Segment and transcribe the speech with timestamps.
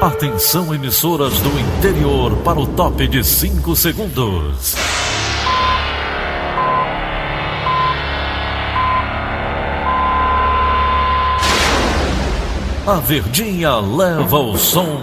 [0.00, 4.76] Atenção emissoras do interior para o top de 5 segundos.
[12.86, 15.02] A Verdinha leva o som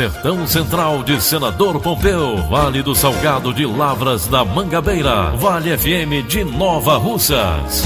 [0.00, 6.42] Sertão Central de Senador Pompeu, Vale do Salgado de Lavras da Mangabeira, Vale FM de
[6.42, 7.82] Nova Russas.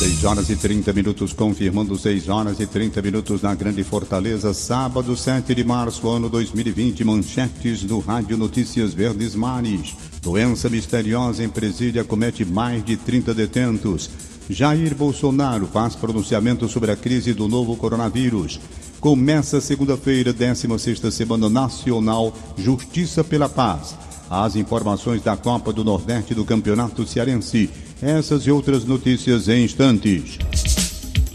[0.00, 5.16] 6 horas e 30 minutos, confirmando 6 horas e 30 minutos na Grande Fortaleza, sábado
[5.16, 7.04] 7 de março, ano 2020.
[7.04, 9.94] Manchetes do Rádio Notícias Verdes Mares.
[10.20, 14.10] Doença misteriosa em presídio comete mais de 30 detentos.
[14.50, 18.58] Jair Bolsonaro faz pronunciamento sobre a crise do novo coronavírus.
[19.00, 23.96] Começa segunda-feira, 16 Semana Nacional Justiça pela Paz.
[24.28, 27.70] As informações da Copa do Nordeste do Campeonato Cearense.
[28.02, 30.38] Essas e outras notícias em instantes.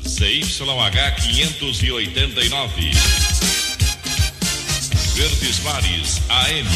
[0.06, 2.92] CYH 589.
[5.16, 6.70] Verdes Mares AM.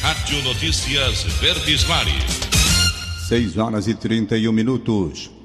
[0.00, 2.24] Rádio Notícias Verdes Mares.
[3.28, 5.37] 6 horas e 31 minutos.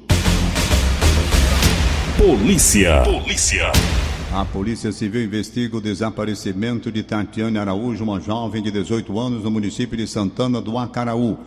[2.25, 3.03] Polícia.
[3.03, 3.69] Polícia.
[4.31, 9.52] A Polícia Civil investiga o desaparecimento de Tatiane Araújo, uma jovem de 18 anos no
[9.52, 11.38] município de Santana do Acaraú.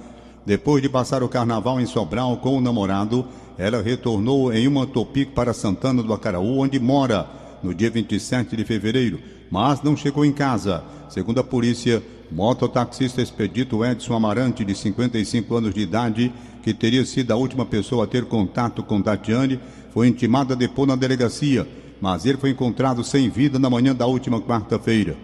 [0.45, 3.27] Depois de passar o carnaval em Sobral com o namorado,
[3.57, 7.27] ela retornou em uma topic para Santana do Acaraú, onde mora,
[7.63, 9.19] no dia 27 de fevereiro,
[9.51, 10.85] mas não chegou em casa.
[11.09, 16.31] Segundo a polícia, mototaxista expedito Edson Amarante, de 55 anos de idade,
[16.63, 19.59] que teria sido a última pessoa a ter contato com Tatiane,
[19.97, 21.67] foi intimado a depor na delegacia,
[22.03, 25.17] mas ele foi encontrado sem vida na manhã da última quarta-feira.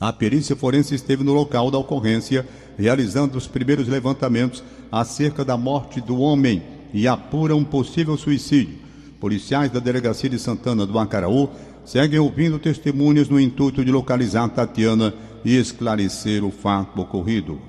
[0.00, 2.48] A perícia forense esteve no local da ocorrência,
[2.78, 6.62] realizando os primeiros levantamentos acerca da morte do homem
[6.94, 8.78] e apura um possível suicídio.
[9.20, 11.50] Policiais da delegacia de Santana do Acaraú
[11.84, 15.12] seguem ouvindo testemunhas no intuito de localizar Tatiana
[15.44, 17.60] e esclarecer o fato ocorrido.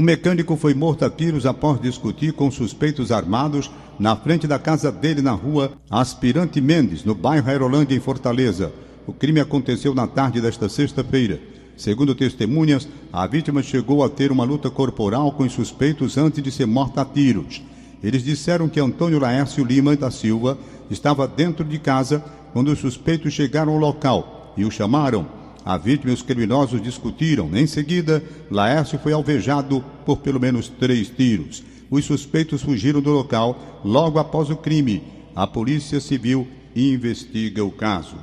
[0.00, 4.90] Um mecânico foi morto a tiros após discutir com suspeitos armados na frente da casa
[4.90, 8.72] dele na rua Aspirante Mendes, no bairro Aerolândia, em Fortaleza.
[9.06, 11.38] O crime aconteceu na tarde desta sexta-feira.
[11.76, 16.50] Segundo testemunhas, a vítima chegou a ter uma luta corporal com os suspeitos antes de
[16.50, 17.62] ser morta a tiros.
[18.02, 20.56] Eles disseram que Antônio Laércio Lima da Silva
[20.90, 22.24] estava dentro de casa
[22.54, 25.39] quando os suspeitos chegaram ao local e o chamaram
[25.70, 27.48] a vítima e os criminosos discutiram.
[27.56, 28.20] Em seguida,
[28.50, 31.62] Laércio foi alvejado por pelo menos três tiros.
[31.88, 35.00] Os suspeitos fugiram do local logo após o crime.
[35.32, 38.16] A Polícia Civil investiga o caso.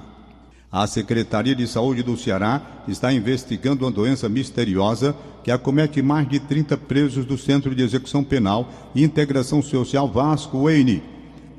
[0.70, 6.42] A Secretaria de Saúde do Ceará está investigando uma doença misteriosa que acomete mais de
[6.42, 11.02] 30 presos do Centro de Execução Penal e Integração Social Vasco Weine,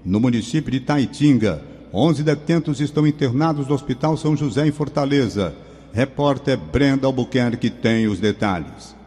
[0.04, 1.64] no município de Taitinga.
[1.94, 5.56] 11 detentos estão internados no Hospital São José em Fortaleza.
[5.92, 8.97] Repórter Brenda Albuquerque tem os detalhes.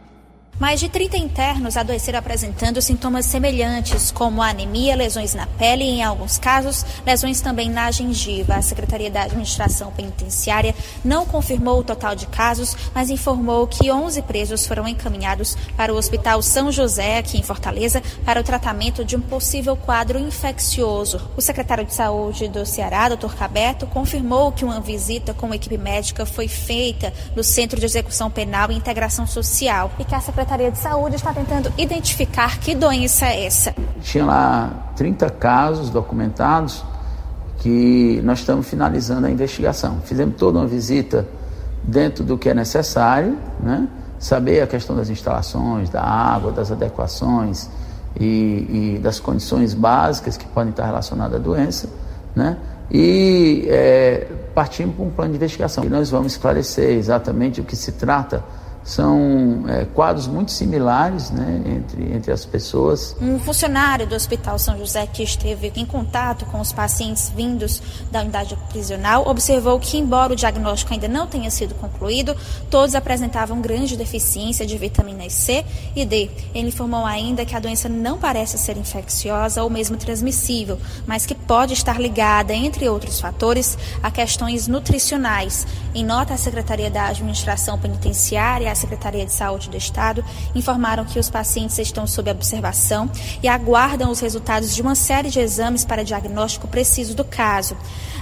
[0.58, 6.04] Mais de 30 internos adoeceram apresentando sintomas semelhantes, como anemia, lesões na pele e, em
[6.04, 8.54] alguns casos, lesões também na gengiva.
[8.54, 10.74] A Secretaria da Administração Penitenciária
[11.04, 15.96] não confirmou o total de casos, mas informou que 11 presos foram encaminhados para o
[15.96, 21.28] Hospital São José, aqui em Fortaleza, para o tratamento de um possível quadro infeccioso.
[21.36, 23.34] O secretário de Saúde do Ceará, Dr.
[23.34, 28.70] Cabeto, confirmou que uma visita com equipe médica foi feita no Centro de Execução Penal
[28.70, 33.46] e Integração Social e que a Secretaria de Saúde está tentando identificar que doença é
[33.46, 33.72] essa.
[34.00, 36.84] Tinha lá 30 casos documentados
[37.58, 40.00] que nós estamos finalizando a investigação.
[40.04, 41.28] Fizemos toda uma visita
[41.84, 43.86] dentro do que é necessário, né?
[44.18, 47.70] saber a questão das instalações, da água, das adequações
[48.18, 51.88] e, e das condições básicas que podem estar relacionadas à doença,
[52.34, 52.56] né?
[52.90, 55.84] e é, partimos para um plano de investigação.
[55.84, 58.42] E nós vamos esclarecer exatamente o que se trata
[58.84, 63.16] são é, quadros muito similares né, entre, entre as pessoas.
[63.20, 68.20] Um funcionário do Hospital São José que esteve em contato com os pacientes vindos da
[68.20, 72.36] unidade prisional observou que, embora o diagnóstico ainda não tenha sido concluído,
[72.70, 75.64] todos apresentavam grande deficiência de vitaminas C
[75.94, 76.30] e D.
[76.54, 81.34] Ele informou ainda que a doença não parece ser infecciosa ou mesmo transmissível, mas que
[81.34, 85.66] pode estar ligada, entre outros fatores, a questões nutricionais.
[85.94, 90.24] Em nota, a Secretaria da Administração Penitenciária a Secretaria de Saúde do Estado
[90.54, 93.10] informaram que os pacientes estão sob observação
[93.42, 97.76] e aguardam os resultados de uma série de exames para diagnóstico preciso do caso.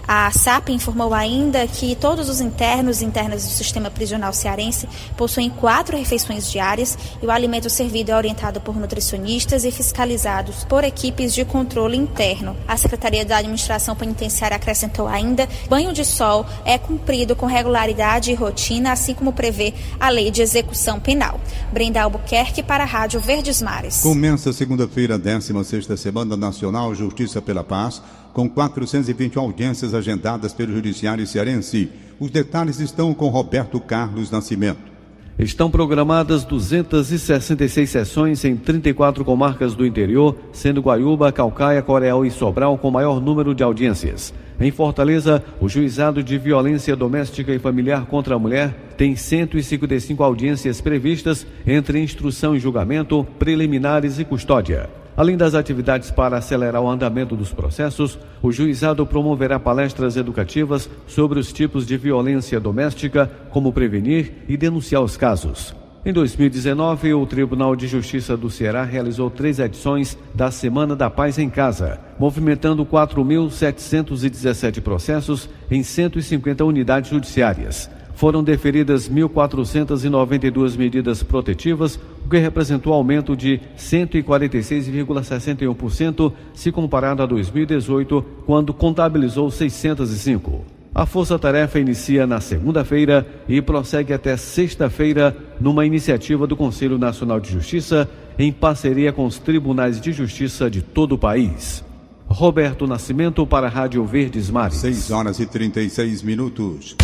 [0.07, 5.49] A SAP informou ainda que todos os internos e internas do sistema prisional cearense possuem
[5.49, 11.33] quatro refeições diárias e o alimento servido é orientado por nutricionistas e fiscalizados por equipes
[11.33, 12.57] de controle interno.
[12.67, 18.35] A Secretaria da Administração Penitenciária acrescentou ainda banho de sol é cumprido com regularidade e
[18.35, 21.41] rotina, assim como prevê a Lei de Execução Penal.
[21.73, 24.01] Brenda Albuquerque para a Rádio Verdes Mares.
[24.03, 28.03] Começa segunda-feira, 16 Semana Nacional Justiça pela Paz
[28.33, 31.91] com 420 audiências agendadas pelo Judiciário Cearense.
[32.19, 34.91] Os detalhes estão com Roberto Carlos Nascimento.
[35.39, 42.77] Estão programadas 266 sessões em 34 comarcas do interior, sendo Guaiúba, Calcaia, Coreal e Sobral
[42.77, 44.35] com maior número de audiências.
[44.61, 50.83] Em Fortaleza, o Juizado de Violência Doméstica e Familiar contra a Mulher tem 155 audiências
[50.83, 54.91] previstas entre instrução e julgamento, preliminares e custódia.
[55.17, 61.39] Além das atividades para acelerar o andamento dos processos, o juizado promoverá palestras educativas sobre
[61.39, 65.80] os tipos de violência doméstica, como prevenir e denunciar os casos.
[66.05, 71.39] Em 2019, o Tribunal de Justiça do Ceará realizou três edições da Semana da Paz
[71.39, 82.29] em Casa, movimentando 4.717 processos em 150 unidades judiciárias foram deferidas 1.492 medidas protetivas, o
[82.29, 90.80] que representou aumento de 146,61% se comparado a 2018, quando contabilizou 605.
[90.95, 97.51] A força-tarefa inicia na segunda-feira e prossegue até sexta-feira numa iniciativa do Conselho Nacional de
[97.51, 98.09] Justiça
[98.39, 101.85] em parceria com os tribunais de justiça de todo o país.
[102.27, 104.79] Roberto Nascimento para a Rádio Verdes Mares.
[104.79, 106.97] 6 horas e 36 minutos.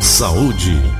[0.00, 0.97] Saúde.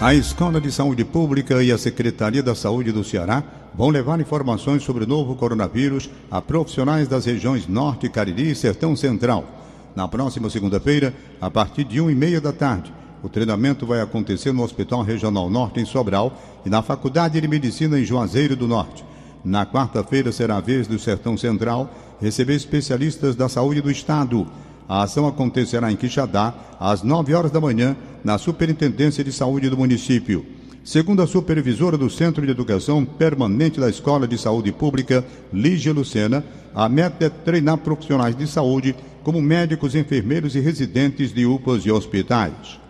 [0.00, 3.42] A Escola de Saúde Pública e a Secretaria da Saúde do Ceará
[3.74, 8.94] vão levar informações sobre o novo coronavírus a profissionais das regiões Norte, Cariri e Sertão
[8.94, 9.44] Central.
[9.96, 14.52] Na próxima segunda-feira, a partir de 1 e meia da tarde, o treinamento vai acontecer
[14.52, 16.32] no Hospital Regional Norte, em Sobral,
[16.64, 19.04] e na Faculdade de Medicina, em Juazeiro do Norte.
[19.44, 24.46] Na quarta-feira será a vez do Sertão Central receber especialistas da saúde do Estado
[24.88, 27.94] a ação acontecerá em Quixadá, às 9 horas da manhã,
[28.24, 30.46] na Superintendência de Saúde do município.
[30.82, 36.42] Segundo a supervisora do Centro de Educação Permanente da Escola de Saúde Pública, Lígia Lucena,
[36.74, 41.90] a meta é treinar profissionais de saúde como médicos, enfermeiros e residentes de UPAs e
[41.90, 42.80] hospitais.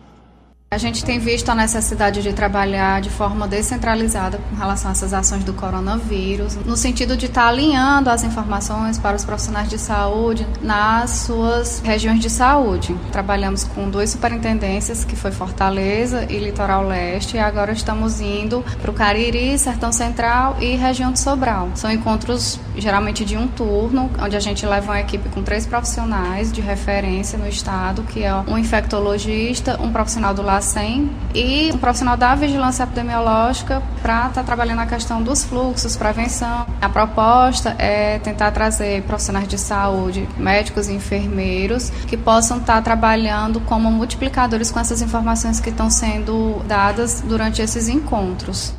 [0.71, 5.15] A gente tem visto a necessidade de trabalhar de forma descentralizada com relação a essas
[5.15, 10.47] ações do coronavírus, no sentido de estar alinhando as informações para os profissionais de saúde
[10.61, 12.95] nas suas regiões de saúde.
[13.11, 18.91] Trabalhamos com duas superintendências, que foi Fortaleza e Litoral Leste, e agora estamos indo para
[18.91, 21.71] o Cariri, Sertão Central e região de Sobral.
[21.77, 26.53] São encontros geralmente de um turno, onde a gente leva uma equipe com três profissionais
[26.53, 32.17] de referência no estado, que é um infectologista, um profissional do LACEN e um profissional
[32.17, 36.67] da vigilância epidemiológica para estar tá trabalhando a questão dos fluxos, prevenção.
[36.81, 42.83] A proposta é tentar trazer profissionais de saúde, médicos e enfermeiros que possam estar tá
[42.83, 48.75] trabalhando como multiplicadores com essas informações que estão sendo dadas durante esses encontros.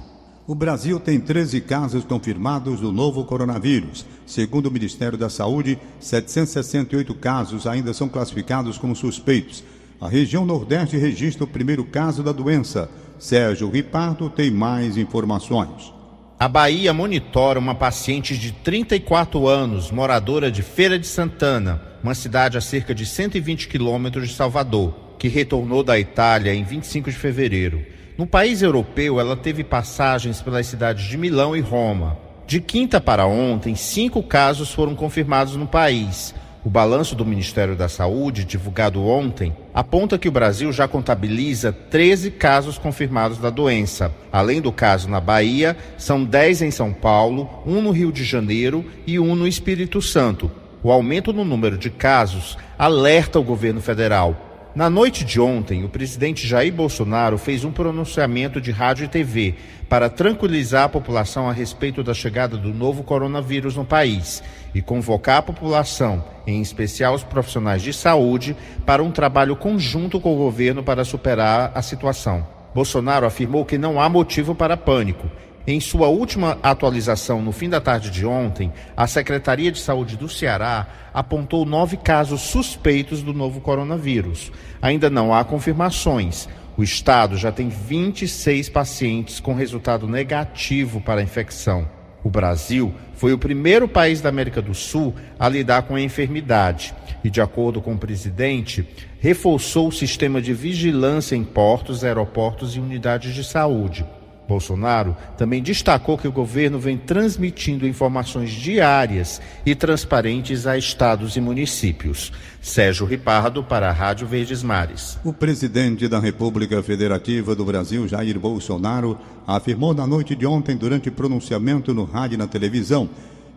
[0.49, 4.03] O Brasil tem 13 casos confirmados do novo coronavírus.
[4.25, 9.63] Segundo o Ministério da Saúde, 768 casos ainda são classificados como suspeitos.
[10.01, 12.89] A região Nordeste registra o primeiro caso da doença.
[13.19, 15.93] Sérgio Ripardo tem mais informações.
[16.39, 22.57] A Bahia monitora uma paciente de 34 anos, moradora de Feira de Santana, uma cidade
[22.57, 27.98] a cerca de 120 quilômetros de Salvador, que retornou da Itália em 25 de fevereiro.
[28.19, 32.17] No país europeu, ela teve passagens pelas cidades de Milão e Roma.
[32.45, 37.87] De quinta para ontem, cinco casos foram confirmados no país, o balanço do Ministério da
[37.87, 44.13] Saúde, divulgado ontem, aponta que o Brasil já contabiliza 13 casos confirmados da doença.
[44.33, 48.83] Além do caso na Bahia, são 10 em São Paulo, um no Rio de Janeiro
[49.07, 50.51] e um no Espírito Santo.
[50.83, 54.48] O aumento no número de casos alerta o governo federal.
[54.75, 59.55] Na noite de ontem, o presidente Jair Bolsonaro fez um pronunciamento de rádio e TV
[59.89, 65.37] para tranquilizar a população a respeito da chegada do novo coronavírus no país e convocar
[65.37, 70.83] a população, em especial os profissionais de saúde, para um trabalho conjunto com o governo
[70.83, 72.45] para superar a situação.
[72.73, 75.27] Bolsonaro afirmou que não há motivo para pânico
[75.67, 80.27] em sua última atualização no fim da tarde de ontem, a Secretaria de Saúde do
[80.27, 84.51] Ceará apontou nove casos suspeitos do novo coronavírus.
[84.81, 86.47] Ainda não há confirmações.
[86.77, 91.87] O estado já tem 26 pacientes com resultado negativo para a infecção.
[92.23, 96.93] O Brasil foi o primeiro país da América do Sul a lidar com a enfermidade
[97.23, 98.87] e, de acordo com o presidente,
[99.19, 104.05] reforçou o sistema de vigilância em portos, aeroportos e unidades de saúde.
[104.49, 111.41] Bolsonaro também destacou que o governo vem transmitindo informações diárias e transparentes a estados e
[111.41, 112.33] municípios.
[112.59, 115.19] Sérgio Ripardo, para a Rádio Verdes Mares.
[115.23, 121.11] O presidente da República Federativa do Brasil, Jair Bolsonaro, afirmou na noite de ontem, durante
[121.11, 123.07] pronunciamento no rádio e na televisão,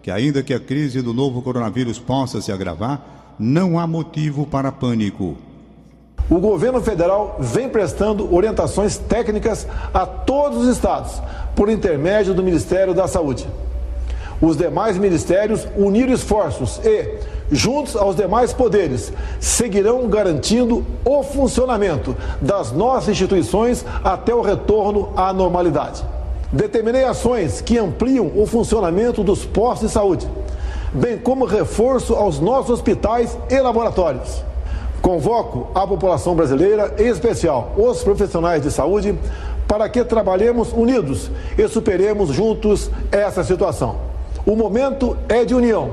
[0.02, 4.70] que ainda que a crise do novo coronavírus possa se agravar, não há motivo para
[4.70, 5.38] pânico
[6.32, 11.20] o governo federal vem prestando orientações técnicas a todos os estados,
[11.54, 13.46] por intermédio do Ministério da Saúde.
[14.40, 17.18] Os demais ministérios uniram esforços e,
[17.50, 25.34] juntos aos demais poderes, seguirão garantindo o funcionamento das nossas instituições até o retorno à
[25.34, 26.02] normalidade.
[26.50, 30.26] Determinei ações que ampliam o funcionamento dos postos de saúde,
[30.94, 34.51] bem como reforço aos nossos hospitais e laboratórios.
[35.02, 39.18] Convoco a população brasileira, em especial os profissionais de saúde,
[39.66, 41.28] para que trabalhemos unidos
[41.58, 43.96] e superemos juntos essa situação.
[44.46, 45.90] O momento é de união.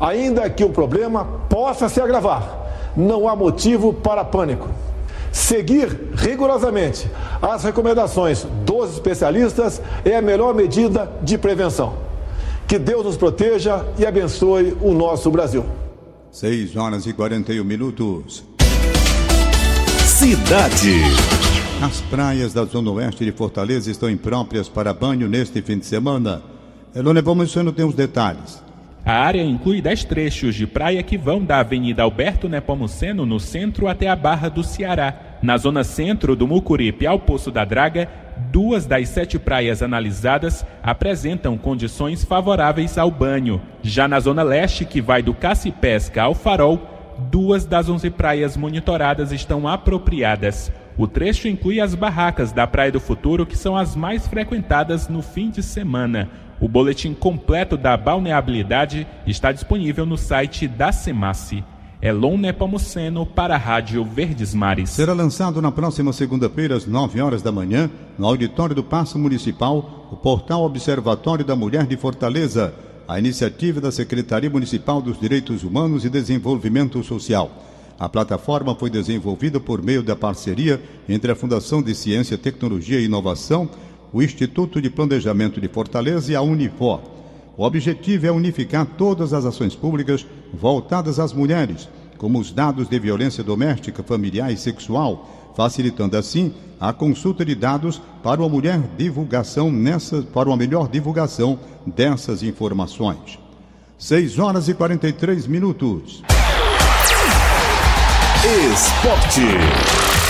[0.00, 4.68] Ainda que o problema possa se agravar, não há motivo para pânico.
[5.32, 7.10] Seguir rigorosamente
[7.42, 11.94] as recomendações dos especialistas é a melhor medida de prevenção.
[12.68, 15.64] Que Deus nos proteja e abençoe o nosso Brasil.
[16.34, 18.44] 6 horas e 41 minutos.
[20.04, 21.00] Cidade.
[21.80, 26.42] As praias da Zona Oeste de Fortaleza estão impróprias para banho neste fim de semana.
[26.92, 28.60] Elone Bomuceno tem os detalhes.
[29.06, 33.86] A área inclui 10 trechos de praia que vão da Avenida Alberto Nepomuceno, no centro,
[33.86, 35.33] até a Barra do Ceará.
[35.44, 38.08] Na zona centro do Mucuripe ao Poço da Draga,
[38.50, 43.60] duas das sete praias analisadas apresentam condições favoráveis ao banho.
[43.82, 46.80] Já na zona leste, que vai do Caça-Pesca ao Farol,
[47.30, 50.72] duas das onze praias monitoradas estão apropriadas.
[50.96, 55.20] O trecho inclui as barracas da Praia do Futuro, que são as mais frequentadas no
[55.20, 56.26] fim de semana.
[56.58, 61.62] O boletim completo da balneabilidade está disponível no site da Semace.
[62.04, 64.90] Elon Nepomuceno para a Rádio Verdes Mares.
[64.90, 70.06] Será lançado na próxima segunda-feira, às 9 horas da manhã, no auditório do Paço Municipal,
[70.12, 72.74] o portal Observatório da Mulher de Fortaleza,
[73.08, 77.50] a iniciativa da Secretaria Municipal dos Direitos Humanos e Desenvolvimento Social.
[77.98, 83.06] A plataforma foi desenvolvida por meio da parceria entre a Fundação de Ciência, Tecnologia e
[83.06, 83.66] Inovação,
[84.12, 87.00] o Instituto de Planejamento de Fortaleza e a Unifor.
[87.56, 92.98] O objetivo é unificar todas as ações públicas voltadas às mulheres, como os dados de
[92.98, 99.70] violência doméstica, familiar e sexual, facilitando assim a consulta de dados para uma mulher divulgação
[99.70, 103.38] nessa, para uma melhor divulgação dessas informações.
[103.98, 106.22] 6 horas e 43 minutos.
[108.72, 110.23] Esporte.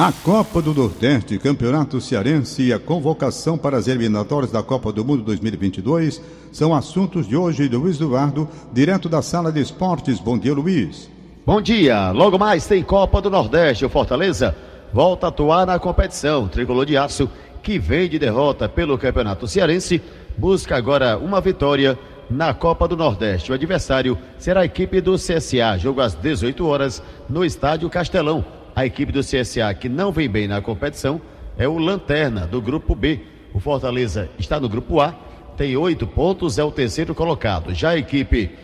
[0.00, 5.04] A Copa do Nordeste, Campeonato Cearense e a convocação para as eliminatórias da Copa do
[5.04, 10.18] Mundo 2022 são assuntos de hoje do Luiz Eduardo, direto da Sala de Esportes.
[10.18, 11.10] Bom dia, Luiz.
[11.44, 12.12] Bom dia.
[12.12, 13.84] Logo mais tem Copa do Nordeste.
[13.84, 14.56] O Fortaleza
[14.90, 16.48] volta a atuar na competição.
[16.48, 17.28] Tricolor de Aço,
[17.62, 20.00] que vem de derrota pelo Campeonato Cearense,
[20.34, 21.98] busca agora uma vitória
[22.30, 23.52] na Copa do Nordeste.
[23.52, 25.76] O adversário será a equipe do CSA.
[25.78, 28.59] Jogo às 18 horas no Estádio Castelão.
[28.80, 31.20] A equipe do CSA, que não vem bem na competição,
[31.58, 33.20] é o Lanterna, do grupo B.
[33.52, 35.12] O Fortaleza está no grupo A,
[35.54, 37.74] tem oito pontos, é o terceiro colocado.
[37.74, 38.56] Já a equipe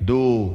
[0.00, 0.54] do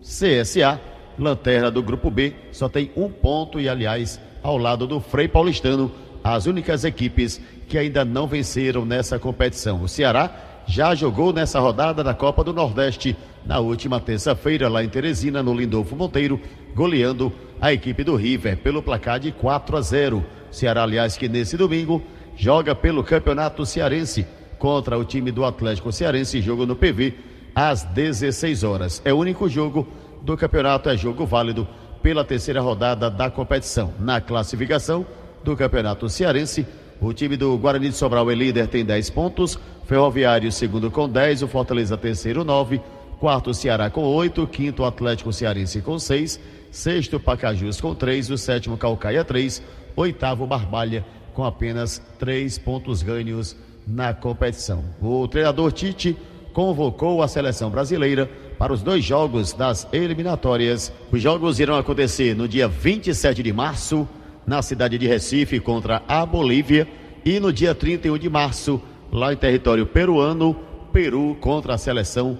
[0.00, 0.80] CSA,
[1.18, 5.92] Lanterna do grupo B, só tem um ponto e, aliás, ao lado do Frei Paulistano,
[6.24, 9.82] as únicas equipes que ainda não venceram nessa competição.
[9.82, 14.88] O Ceará já jogou nessa rodada da Copa do Nordeste na última terça-feira lá em
[14.88, 16.40] Teresina, no Lindolfo Monteiro,
[16.74, 20.24] goleando a equipe do River pelo placar de 4 a 0.
[20.50, 22.02] Ceará, aliás, que nesse domingo
[22.36, 24.26] joga pelo Campeonato Cearense
[24.58, 27.14] contra o time do Atlético Cearense, jogo no PV
[27.54, 29.02] às 16 horas.
[29.04, 29.86] É o único jogo
[30.22, 31.68] do campeonato, é jogo válido
[32.02, 33.92] pela terceira rodada da competição.
[33.98, 35.06] Na classificação
[35.42, 36.66] do Campeonato Cearense,
[37.00, 39.58] o time do Guarani de Sobral é líder, tem 10 pontos.
[39.86, 41.42] Ferroviário, segundo com 10.
[41.42, 42.80] O Fortaleza, terceiro, 9.
[43.18, 44.46] Quarto, Ceará com 8.
[44.46, 46.40] Quinto, Atlético Cearense com 6.
[46.70, 48.30] Sexto, Pacajus com 3.
[48.30, 49.62] O sétimo, Calcaia, 3.
[49.96, 54.84] Oitavo, Barbalha com apenas 3 pontos ganhos na competição.
[55.02, 56.16] O treinador Tite
[56.52, 60.92] convocou a seleção brasileira para os dois jogos das eliminatórias.
[61.10, 64.08] Os jogos irão acontecer no dia 27 de março,
[64.46, 66.86] na cidade de Recife, contra a Bolívia,
[67.24, 70.56] e no dia 31 de março, lá em território peruano,
[70.92, 72.38] Peru contra a seleção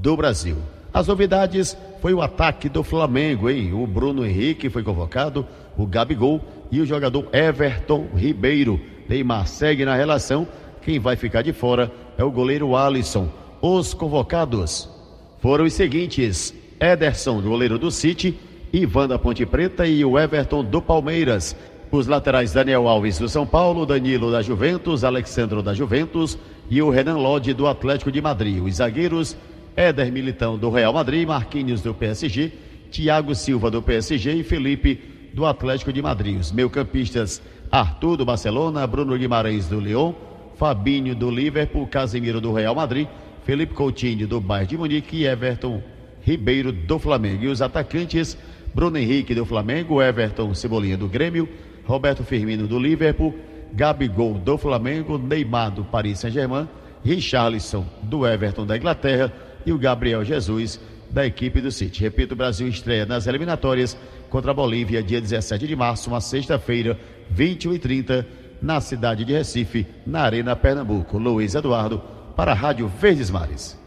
[0.00, 0.56] do Brasil.
[0.92, 3.72] As novidades foi o ataque do Flamengo, hein?
[3.72, 6.40] O Bruno Henrique foi convocado, o Gabigol
[6.70, 8.80] e o jogador Everton Ribeiro.
[9.08, 10.46] Neymar segue na relação.
[10.82, 13.28] Quem vai ficar de fora é o goleiro Alisson.
[13.60, 14.88] Os convocados
[15.40, 18.38] foram os seguintes: Ederson, goleiro do City,
[18.72, 21.54] Ivan da Ponte Preta e o Everton do Palmeiras.
[21.90, 26.38] Os laterais Daniel Alves do São Paulo, Danilo da Juventus, Alexandro da Juventus
[26.70, 28.62] e o Renan Lodge do Atlético de Madrid.
[28.62, 29.36] Os zagueiros
[29.76, 32.50] Éder Militão do Real Madrid, Marquinhos do PSG,
[32.90, 34.98] Thiago Silva do PSG e Felipe
[35.34, 36.40] do Atlético de Madrid.
[36.40, 40.14] Os meio-campistas Arthur do Barcelona, Bruno Guimarães do Lyon,
[40.56, 43.06] Fabinho do Liverpool, Casemiro do Real Madrid,
[43.44, 45.82] Felipe Coutinho do Bayern de Munique e Everton
[46.22, 47.44] Ribeiro do Flamengo.
[47.44, 48.38] E os atacantes
[48.74, 51.48] Bruno Henrique do Flamengo, Everton Cebolinha do Grêmio,
[51.84, 53.34] Roberto Firmino do Liverpool,
[53.72, 56.68] Gabigol do Flamengo, Neymar do Paris Saint-Germain,
[57.04, 59.32] Richarlison do Everton da Inglaterra
[59.66, 62.00] e o Gabriel Jesus da equipe do City.
[62.00, 63.96] Repito, o Brasil estreia nas eliminatórias
[64.30, 66.98] contra a Bolívia, dia 17 de março, uma sexta-feira,
[67.30, 68.26] 21 e 30
[68.62, 71.18] na cidade de Recife, na Arena Pernambuco.
[71.18, 72.00] Luiz Eduardo,
[72.34, 73.81] para a Rádio Verdes Mares.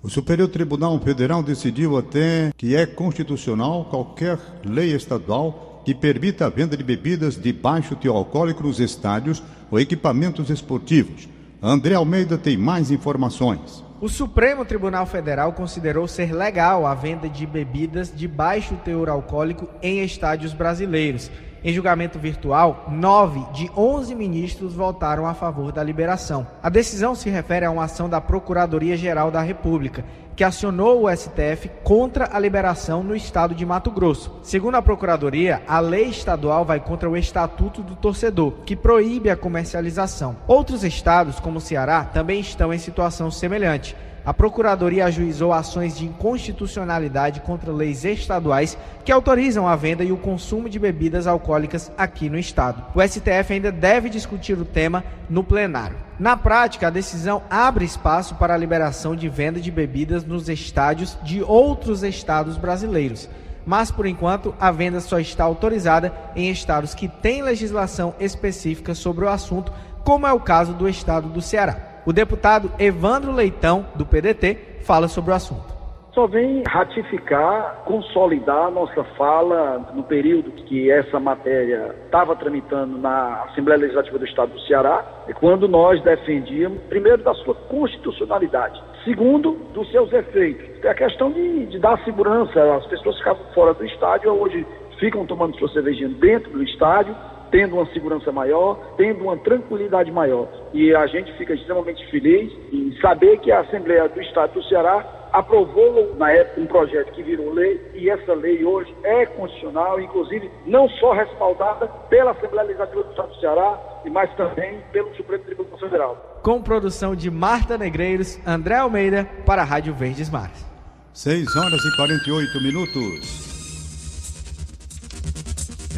[0.00, 6.48] O Superior Tribunal Federal decidiu até que é constitucional qualquer lei estadual que permita a
[6.48, 11.28] venda de bebidas de baixo teor alcoólico nos estádios ou equipamentos esportivos.
[11.60, 13.82] André Almeida tem mais informações.
[14.00, 19.68] O Supremo Tribunal Federal considerou ser legal a venda de bebidas de baixo teor alcoólico
[19.82, 21.28] em estádios brasileiros.
[21.62, 26.46] Em julgamento virtual, nove de onze ministros votaram a favor da liberação.
[26.62, 30.04] A decisão se refere a uma ação da Procuradoria-Geral da República,
[30.36, 34.38] que acionou o STF contra a liberação no estado de Mato Grosso.
[34.40, 39.36] Segundo a Procuradoria, a lei estadual vai contra o Estatuto do Torcedor, que proíbe a
[39.36, 40.36] comercialização.
[40.46, 43.96] Outros estados, como o Ceará, também estão em situação semelhante.
[44.28, 50.18] A Procuradoria ajuizou ações de inconstitucionalidade contra leis estaduais que autorizam a venda e o
[50.18, 52.84] consumo de bebidas alcoólicas aqui no estado.
[52.94, 55.96] O STF ainda deve discutir o tema no plenário.
[56.18, 61.16] Na prática, a decisão abre espaço para a liberação de venda de bebidas nos estádios
[61.22, 63.30] de outros estados brasileiros.
[63.64, 69.24] Mas, por enquanto, a venda só está autorizada em estados que têm legislação específica sobre
[69.24, 69.72] o assunto,
[70.04, 71.87] como é o caso do estado do Ceará.
[72.08, 75.76] O deputado Evandro Leitão, do PDT, fala sobre o assunto
[76.14, 83.78] só vem ratificar, consolidar nossa fala no período que essa matéria estava tramitando na Assembleia
[83.78, 85.04] Legislativa do Estado do Ceará,
[85.38, 90.84] quando nós defendíamos, primeiro, da sua constitucionalidade, segundo, dos seus efeitos.
[90.84, 94.66] É a questão de, de dar segurança, as pessoas ficavam fora do estádio, hoje
[94.98, 97.14] ficam tomando sua cervejinha dentro do estádio,
[97.50, 100.48] tendo uma segurança maior, tendo uma tranquilidade maior.
[100.72, 105.18] E a gente fica extremamente feliz em saber que a Assembleia do Estado do Ceará
[105.32, 110.50] aprovou na época um projeto que virou lei e essa lei hoje é constitucional, inclusive
[110.66, 113.78] não só respaldada pela Assembleia Legislativa do Estado do Ceará,
[114.10, 116.40] mas também pelo Supremo Tribunal Federal.
[116.42, 120.66] Com produção de Marta Negreiros, André Almeida para a Rádio Verdes Mares.
[121.12, 123.48] 6 horas e 48 minutos.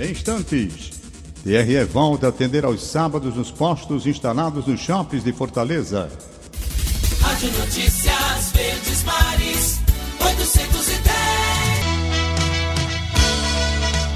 [0.00, 0.99] Em instantes,
[1.42, 6.10] TRE volta a atender aos sábados nos postos instalados nos shoppings de Fortaleza.
[7.22, 9.80] Rádio Notícias Verdes Mares,
[10.20, 11.00] 810.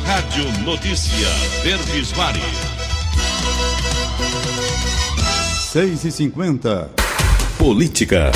[0.04, 1.28] Rádio Notícia
[1.62, 2.42] Verdes Mares.
[5.72, 6.90] 6 e 50
[7.56, 8.32] Política.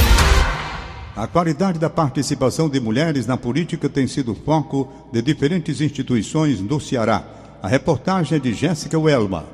[1.14, 6.80] A qualidade da participação de mulheres na política tem sido foco de diferentes instituições do
[6.80, 7.37] Ceará.
[7.60, 9.44] A reportagem é de Jéssica Welma.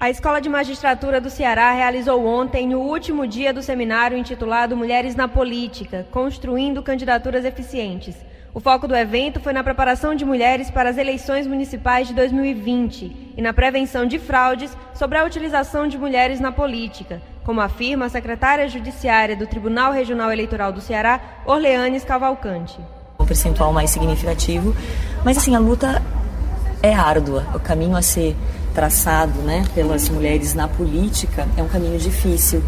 [0.00, 5.14] A Escola de Magistratura do Ceará realizou ontem o último dia do seminário intitulado Mulheres
[5.14, 8.16] na Política Construindo Candidaturas Eficientes.
[8.52, 13.34] O foco do evento foi na preparação de mulheres para as eleições municipais de 2020
[13.36, 18.10] e na prevenção de fraudes sobre a utilização de mulheres na política, como afirma a
[18.10, 22.76] secretária judiciária do Tribunal Regional Eleitoral do Ceará, Orleanes Cavalcante.
[23.20, 24.74] um percentual mais significativo.
[25.24, 26.02] Mas assim, a luta
[26.84, 28.36] é árdua, o caminho a ser
[28.74, 32.62] traçado né, pelas mulheres na política é um caminho difícil,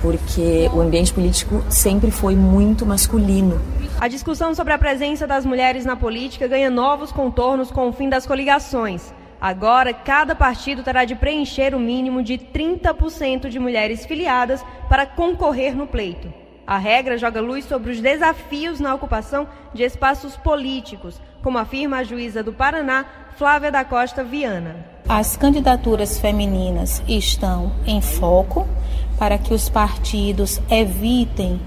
[0.00, 3.60] porque o ambiente político sempre foi muito masculino.
[4.00, 8.08] A discussão sobre a presença das mulheres na política ganha novos contornos com o fim
[8.08, 9.14] das coligações.
[9.40, 15.76] Agora, cada partido terá de preencher o mínimo de 30% de mulheres filiadas para concorrer
[15.76, 16.32] no pleito.
[16.66, 22.04] A regra joga luz sobre os desafios na ocupação de espaços políticos, como afirma a
[22.04, 23.04] juíza do Paraná,
[23.36, 24.76] Flávia da Costa Viana.
[25.08, 28.66] As candidaturas femininas estão em foco
[29.18, 31.60] para que os partidos evitem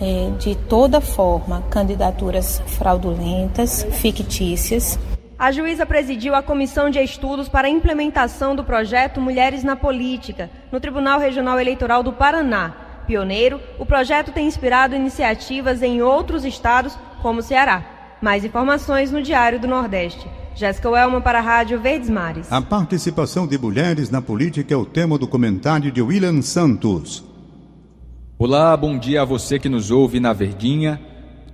[0.00, 4.98] é, de toda forma candidaturas fraudulentas, fictícias
[5.38, 10.50] a juíza presidiu a comissão de estudos para a implementação do projeto Mulheres na Política,
[10.72, 12.74] no Tribunal Regional Eleitoral do Paraná.
[13.06, 17.97] Pioneiro, o projeto tem inspirado iniciativas em outros estados, como Ceará.
[18.20, 20.26] Mais informações no Diário do Nordeste.
[20.56, 22.50] Jéssica Welman para a Rádio Verdes Mares.
[22.50, 27.24] A participação de mulheres na política é o tema do comentário de William Santos.
[28.36, 31.00] Olá, bom dia a você que nos ouve na Verdinha.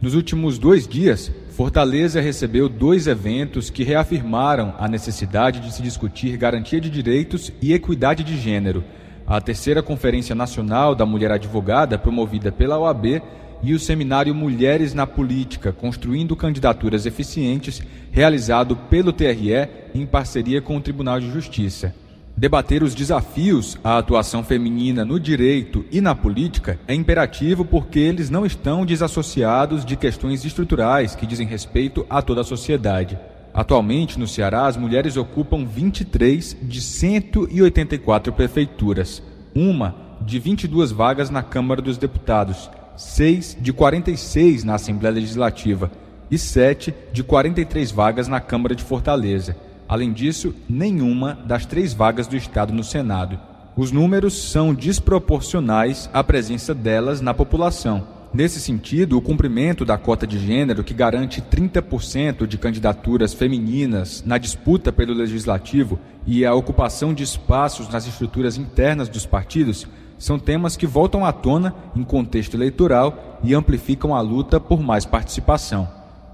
[0.00, 6.38] Nos últimos dois dias, Fortaleza recebeu dois eventos que reafirmaram a necessidade de se discutir
[6.38, 8.82] garantia de direitos e equidade de gênero.
[9.26, 13.22] A terceira Conferência Nacional da Mulher Advogada, promovida pela OAB,
[13.64, 20.76] e o seminário Mulheres na Política, Construindo Candidaturas Eficientes, realizado pelo TRE em parceria com
[20.76, 21.94] o Tribunal de Justiça.
[22.36, 28.28] Debater os desafios à atuação feminina no direito e na política é imperativo porque eles
[28.28, 33.18] não estão desassociados de questões estruturais que dizem respeito a toda a sociedade.
[33.54, 39.22] Atualmente, no Ceará, as mulheres ocupam 23 de 184 prefeituras,
[39.54, 45.90] uma de 22 vagas na Câmara dos Deputados, 6 de 46 na Assembleia Legislativa
[46.30, 49.56] e 7 de 43 vagas na Câmara de Fortaleza.
[49.88, 53.38] Além disso, nenhuma das três vagas do Estado no Senado.
[53.76, 58.06] Os números são desproporcionais à presença delas na população.
[58.32, 64.38] Nesse sentido, o cumprimento da cota de gênero, que garante 30% de candidaturas femininas na
[64.38, 69.86] disputa pelo legislativo e a ocupação de espaços nas estruturas internas dos partidos,
[70.18, 75.04] são temas que voltam à tona em contexto eleitoral e amplificam a luta por mais
[75.04, 75.88] participação.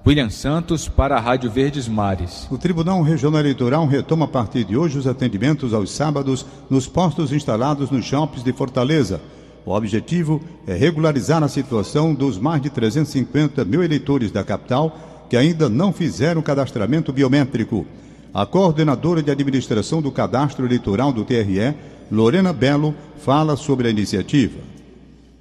[0.07, 2.49] William Santos para a Rádio Verdes Mares.
[2.51, 7.33] O Tribunal Regional Eleitoral retoma a partir de hoje os atendimentos aos sábados nos postos
[7.33, 9.21] instalados nos shoppings de Fortaleza.
[9.67, 14.97] O objetivo é regularizar a situação dos mais de 350 mil eleitores da capital
[15.29, 17.87] que ainda não fizeram cadastramento biométrico.
[18.33, 21.75] A coordenadora de administração do cadastro eleitoral do TRE,
[22.13, 22.93] Lorena Belo,
[23.25, 24.61] fala sobre a iniciativa.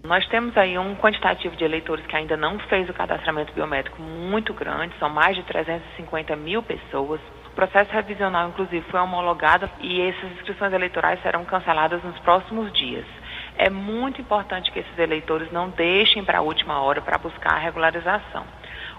[0.04, 4.54] Nós temos aí um quantitativo de eleitores que ainda não fez o cadastramento biométrico muito
[4.54, 7.20] grande, são mais de 350 mil pessoas.
[7.48, 13.06] O processo revisional, inclusive, foi homologado e essas inscrições eleitorais serão canceladas nos próximos dias.
[13.58, 17.58] É muito importante que esses eleitores não deixem para a última hora para buscar a
[17.58, 18.46] regularização.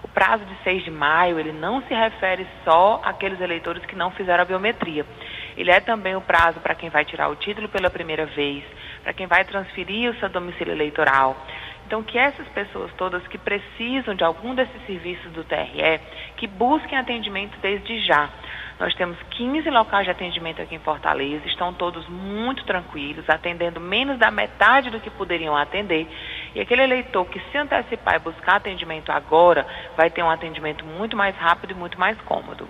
[0.03, 4.11] O prazo de 6 de maio, ele não se refere só àqueles eleitores que não
[4.11, 5.05] fizeram a biometria.
[5.57, 8.63] Ele é também o prazo para quem vai tirar o título pela primeira vez,
[9.03, 11.35] para quem vai transferir o seu domicílio eleitoral.
[11.85, 15.99] Então, que essas pessoas todas que precisam de algum desses serviços do TRE,
[16.37, 18.29] que busquem atendimento desde já.
[18.79, 24.17] Nós temos 15 locais de atendimento aqui em Fortaleza, estão todos muito tranquilos, atendendo menos
[24.17, 26.07] da metade do que poderiam atender.
[26.55, 31.15] E aquele eleitor que se antecipar e buscar atendimento agora, vai ter um atendimento muito
[31.15, 32.67] mais rápido e muito mais cômodo.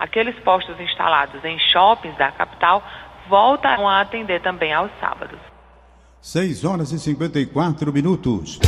[0.00, 2.82] Aqueles postos instalados em shoppings da capital
[3.28, 5.38] voltam a atender também aos sábados.
[6.22, 8.58] 6 horas e 54 minutos.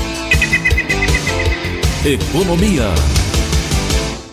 [2.04, 2.84] Economia.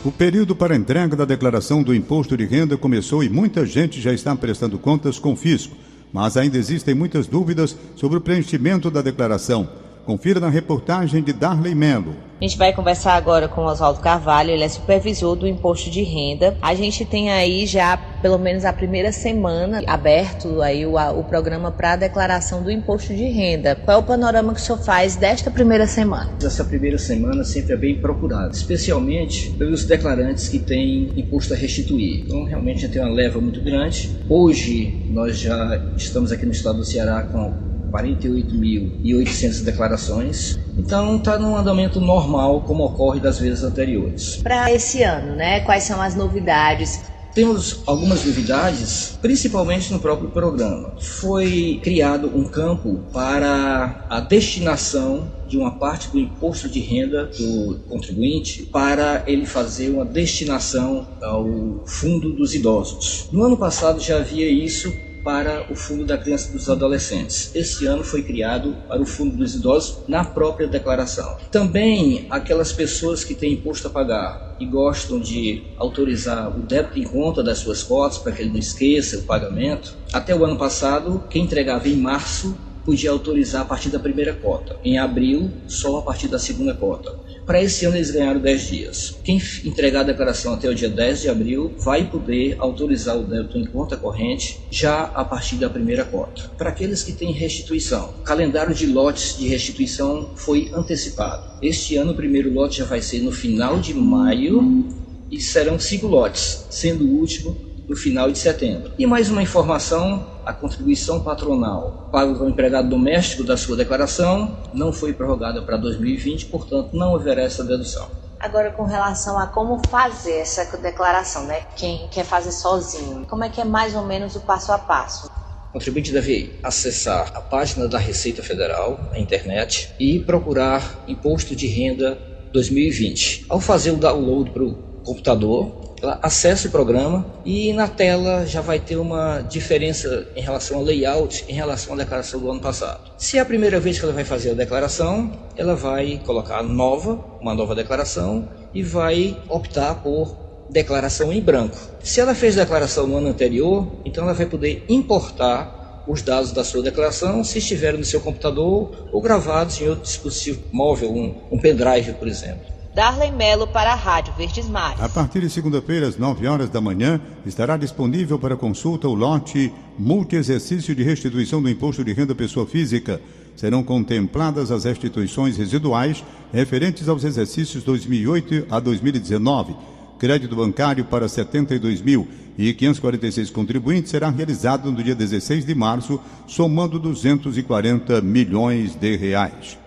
[0.04, 4.12] O período para entrega da declaração do imposto de renda começou e muita gente já
[4.12, 5.78] está prestando contas com o fisco,
[6.12, 9.70] mas ainda existem muitas dúvidas sobre o preenchimento da declaração.
[10.10, 12.16] Confira na reportagem de Darley Melo.
[12.42, 16.02] A gente vai conversar agora com o Oswaldo Carvalho, ele é supervisor do imposto de
[16.02, 16.58] renda.
[16.64, 21.70] A gente tem aí já pelo menos a primeira semana aberto aí o, o programa
[21.70, 23.76] para a declaração do imposto de renda.
[23.76, 26.32] Qual é o panorama que o senhor faz desta primeira semana?
[26.44, 32.22] Essa primeira semana sempre é bem procurada, especialmente pelos declarantes que têm imposto a restituir.
[32.22, 34.10] Então realmente tem uma leva muito grande.
[34.28, 40.60] Hoje nós já estamos aqui no estado do Ceará com 48.800 declarações.
[40.78, 44.38] Então está num andamento normal, como ocorre das vezes anteriores.
[44.38, 45.60] Para esse ano, né?
[45.62, 47.02] Quais são as novidades?
[47.34, 50.96] Temos algumas novidades, principalmente no próprio programa.
[51.00, 57.80] Foi criado um campo para a destinação de uma parte do imposto de renda do
[57.88, 63.30] contribuinte para ele fazer uma destinação ao fundo dos idosos.
[63.32, 64.92] No ano passado já havia isso
[65.24, 67.52] para o Fundo da Criança e dos Adolescentes.
[67.54, 71.38] Esse ano foi criado para o Fundo dos Idosos na própria declaração.
[71.52, 77.04] Também aquelas pessoas que têm imposto a pagar e gostam de autorizar o débito em
[77.04, 79.96] conta das suas cotas para que ele não esqueça o pagamento.
[80.12, 84.76] Até o ano passado, quem entregava em março podia autorizar a partir da primeira cota.
[84.84, 87.16] Em abril, só a partir da segunda cota.
[87.50, 89.18] Para esse ano eles ganharam 10 dias.
[89.24, 93.58] Quem entregar a declaração até o dia 10 de abril vai poder autorizar o débito
[93.58, 96.44] em conta corrente já a partir da primeira cota.
[96.56, 101.58] Para aqueles que têm restituição, o calendário de lotes de restituição foi antecipado.
[101.60, 104.88] Este ano o primeiro lote já vai ser no final de maio
[105.32, 108.92] e serão cinco lotes, sendo o último no final de setembro.
[108.98, 114.94] E mais uma informação: a contribuição patronal para o empregado doméstico da sua declaração não
[114.94, 118.08] foi prorrogada para 2020, portanto, não haverá essa dedução.
[118.40, 121.64] Agora, com relação a como fazer essa declaração, né?
[121.76, 125.28] Quem quer fazer sozinho, como é que é mais ou menos o passo a passo?
[125.70, 131.68] O contribuinte deve acessar a página da Receita Federal, a internet, e procurar Imposto de
[131.68, 132.18] Renda
[132.54, 133.46] 2020.
[133.50, 134.74] Ao fazer o download para o
[135.04, 140.78] computador, ela acessa o programa e na tela já vai ter uma diferença em relação
[140.78, 143.12] ao layout, em relação à declaração do ano passado.
[143.18, 147.20] Se é a primeira vez que ela vai fazer a declaração, ela vai colocar nova,
[147.42, 150.38] uma nova declaração e vai optar por
[150.70, 151.78] declaração em branco.
[152.02, 156.64] Se ela fez declaração no ano anterior, então ela vai poder importar os dados da
[156.64, 161.60] sua declaração se estiverem no seu computador ou gravados em outro dispositivo móvel, um, um
[161.60, 162.79] pendrive, por exemplo.
[163.00, 165.02] Darley Melo para a Rádio Verdes Mares.
[165.02, 169.72] A partir de segunda-feira, às 9 horas da manhã, estará disponível para consulta o lote
[169.98, 173.22] Multi-Exercício de Restituição do Imposto de Renda Pessoa Física.
[173.56, 179.78] Serão contempladas as restituições residuais referentes aos exercícios 2008 a 2019.
[180.20, 188.94] Crédito bancário para 72.546 contribuintes será realizado no dia 16 de março, somando 240 milhões
[188.94, 189.78] de reais.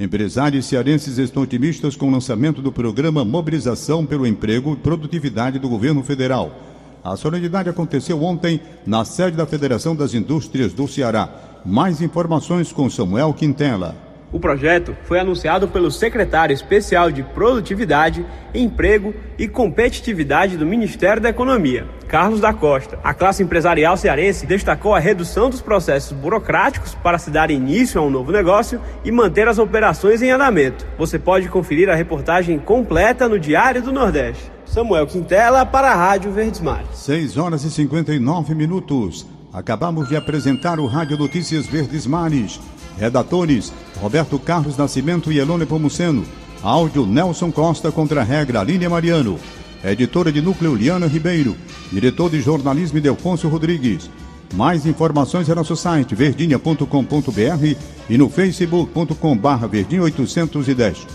[0.00, 5.68] Empresários cearenses estão otimistas com o lançamento do programa Mobilização pelo Emprego e Produtividade do
[5.68, 6.56] Governo Federal.
[7.02, 11.60] A solenidade aconteceu ontem na sede da Federação das Indústrias do Ceará.
[11.66, 14.07] Mais informações com Samuel Quintela.
[14.30, 21.30] O projeto foi anunciado pelo secretário especial de Produtividade, Emprego e Competitividade do Ministério da
[21.30, 22.98] Economia, Carlos da Costa.
[23.02, 28.04] A classe empresarial cearense destacou a redução dos processos burocráticos para se dar início a
[28.04, 30.86] um novo negócio e manter as operações em andamento.
[30.98, 34.52] Você pode conferir a reportagem completa no Diário do Nordeste.
[34.66, 36.88] Samuel Quintela para a Rádio Verdes Mares.
[36.92, 39.26] 6 horas e 59 minutos.
[39.50, 42.60] Acabamos de apresentar o Rádio Notícias Verdes Mares.
[42.98, 46.24] Redatores: Roberto Carlos Nascimento e Elone Pomuceno.
[46.62, 49.38] Áudio: Nelson Costa contra a regra Línia Mariano.
[49.84, 51.56] Editora de núcleo Liana Ribeiro.
[51.92, 54.10] Diretor de jornalismo Delfonso Rodrigues.
[54.54, 57.76] Mais informações é nosso site verdinha.com.br
[58.08, 61.06] e no facebook.com.br verdinha810.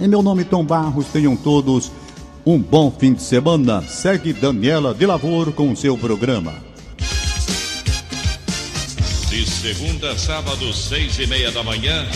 [0.00, 1.90] Em meu nome, Tom Barros, tenham todos
[2.44, 3.82] um bom fim de semana.
[3.82, 6.71] Segue Daniela de Lavor com o seu programa.
[9.32, 12.06] De segunda a sábado, seis e meia da manhã.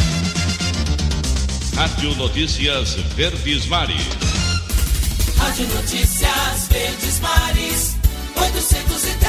[1.75, 4.03] Rádio Notícias Verdes Mares.
[5.39, 7.97] Rádio Notícias Verdes Mares.
[8.37, 9.26] 810